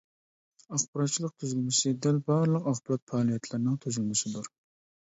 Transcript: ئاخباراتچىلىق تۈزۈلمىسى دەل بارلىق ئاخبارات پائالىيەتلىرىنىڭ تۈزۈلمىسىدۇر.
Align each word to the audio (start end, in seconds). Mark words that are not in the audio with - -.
ئاخباراتچىلىق 0.77 1.35
تۈزۈلمىسى 1.43 1.95
دەل 2.07 2.19
بارلىق 2.31 2.73
ئاخبارات 2.75 3.07
پائالىيەتلىرىنىڭ 3.15 3.81
تۈزۈلمىسىدۇر. 3.89 4.55